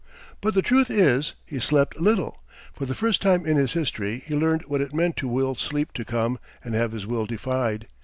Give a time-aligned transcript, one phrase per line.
[0.41, 2.41] But the truth is, he slept little.
[2.73, 5.93] For the first time in his history he learned what it meant to will sleep
[5.93, 7.85] to come and have his will defied.